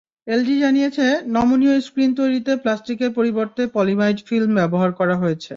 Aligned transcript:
LG 0.27 0.55
জানিয়েছে, 0.59 1.05
নমনীয় 1.35 1.75
screen 1.81 2.11
তৈরিতে 2.15 2.51
প্লাস্টিকের 2.63 3.11
পরিবর্তে 3.17 3.61
পলিমাইড 3.75 4.17
ফিল্ম 4.27 4.51
ব্যবহার 4.59 4.91
করা 4.99 5.15
হয়েছে। 5.17 5.49